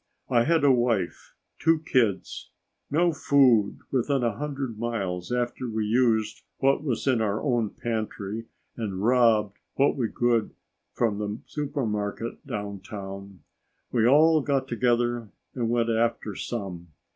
I 0.29 0.45
had 0.45 0.63
a 0.63 0.71
wife, 0.71 1.35
two 1.59 1.77
kids. 1.77 2.49
No 2.89 3.13
food 3.13 3.81
within 3.91 4.23
a 4.23 4.35
hundred 4.35 4.79
miles 4.79 5.31
after 5.31 5.69
we 5.69 5.85
used 5.85 6.41
what 6.57 6.83
was 6.83 7.05
in 7.05 7.21
our 7.21 7.39
own 7.39 7.69
pantry 7.69 8.47
and 8.75 9.03
robbed 9.03 9.59
what 9.75 9.95
we 9.95 10.09
could 10.09 10.55
from 10.91 11.19
the 11.19 11.37
supermarket 11.45 12.47
downtown. 12.47 13.41
"We 13.91 14.07
all 14.07 14.41
got 14.41 14.67
together 14.67 15.29
and 15.53 15.69
went 15.69 15.91
after 15.91 16.33
some. 16.33 16.87